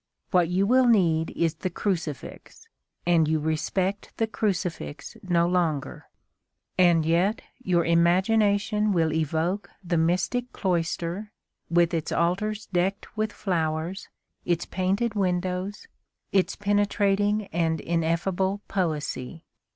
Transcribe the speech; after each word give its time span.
What 0.31 0.47
you 0.49 0.65
will 0.65 0.87
need 0.87 1.29
is 1.35 1.53
the 1.53 1.69
crucifix, 1.69 2.65
and 3.05 3.27
you 3.27 3.37
respect 3.39 4.11
the 4.17 4.25
crucifix 4.25 5.15
no 5.21 5.47
longer. 5.47 6.07
And 6.75 7.05
yet 7.05 7.43
your 7.59 7.85
imagination 7.85 8.93
will 8.93 9.13
evoke 9.13 9.69
the 9.83 9.97
mystic 9.99 10.51
cloister, 10.53 11.31
with 11.69 11.93
its 11.93 12.11
altars 12.11 12.65
decked 12.65 13.15
with 13.15 13.31
flowers, 13.31 14.07
its 14.43 14.65
painted 14.65 15.13
windows, 15.13 15.85
its 16.31 16.55
penetrating 16.55 17.43
and 17.53 17.79
ineffable 17.79 18.61
poesy. 18.67 19.43